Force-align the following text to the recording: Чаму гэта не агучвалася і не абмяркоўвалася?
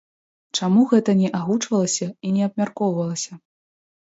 Чаму 0.59 0.85
гэта 0.93 1.13
не 1.19 1.29
агучвалася 1.41 2.07
і 2.25 2.33
не 2.39 2.49
абмяркоўвалася? 2.49 3.33